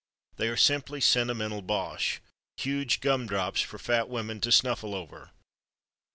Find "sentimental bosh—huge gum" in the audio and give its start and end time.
0.99-3.27